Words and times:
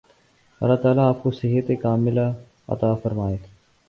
اللہ 0.61 0.75
تعالی 0.75 0.99
آپ 0.99 1.21
کو 1.23 1.31
صحت 1.31 1.69
ِکاملہ 1.71 2.25
عطا 2.67 2.93
فرمائے 2.93 3.37